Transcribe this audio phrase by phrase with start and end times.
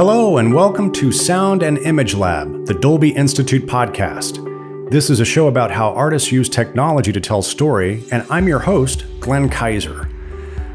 [0.00, 4.90] Hello, and welcome to Sound and Image Lab, the Dolby Institute podcast.
[4.90, 8.60] This is a show about how artists use technology to tell story, and I'm your
[8.60, 10.08] host, Glenn Kiser.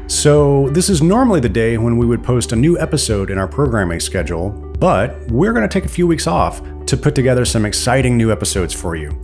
[0.06, 3.48] So, this is normally the day when we would post a new episode in our
[3.48, 7.66] programming schedule, but we're going to take a few weeks off to put together some
[7.66, 9.20] exciting new episodes for you.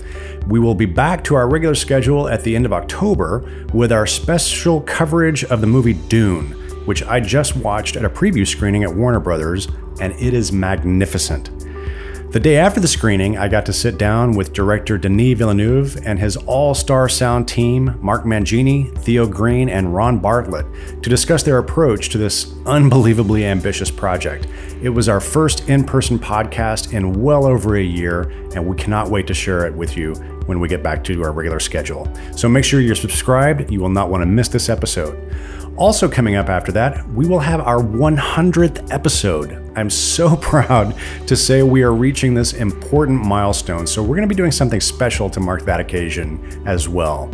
[0.48, 4.08] We will be back to our regular schedule at the end of October with our
[4.08, 8.95] special coverage of the movie Dune, which I just watched at a preview screening at
[8.95, 9.68] Warner Brothers,
[10.00, 11.50] and it is magnificent.
[12.32, 16.18] The day after the screening, I got to sit down with director Denis Villeneuve and
[16.18, 20.64] his all star sound team, Mark Mangini, Theo Green, and Ron Bartlett,
[21.03, 24.46] to discuss their approach to this unbelievably ambitious project.
[24.80, 28.22] It was our first in person podcast in well over a year,
[28.55, 30.14] and we cannot wait to share it with you
[30.46, 32.11] when we get back to our regular schedule.
[32.34, 35.19] So make sure you're subscribed, you will not want to miss this episode.
[35.78, 39.59] Also, coming up after that, we will have our 100th episode.
[39.75, 40.95] I'm so proud
[41.27, 44.81] to say we are reaching this important milestone, so we're going to be doing something
[44.81, 47.31] special to mark that occasion as well.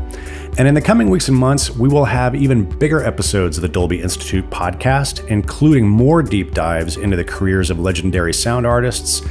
[0.57, 3.69] And in the coming weeks and months, we will have even bigger episodes of the
[3.69, 9.23] Dolby Institute podcast, including more deep dives into the careers of legendary sound artists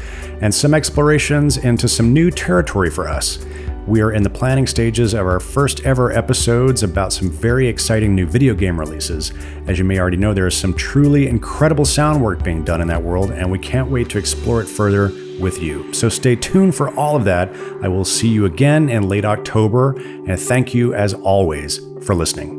[0.42, 3.40] and some explorations into some new territory for us.
[3.88, 8.14] We are in the planning stages of our first ever episodes about some very exciting
[8.14, 9.32] new video game releases.
[9.66, 12.90] As you may already know, there is some truly incredible sound work being done in
[12.90, 15.94] that world, and we can't wait to explore it further with you.
[15.94, 17.50] So stay tuned for all of that.
[17.82, 22.57] I will see you again in late October, and thank you as always for listening.